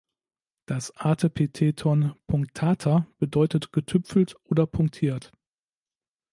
Das 0.65 0.97
Artepitheton 0.97 2.15
"punctata" 2.25 3.05
bedeutet 3.19 3.71
getüpfelt 3.71 4.35
oder 4.45 4.65
punktiert. 4.65 5.31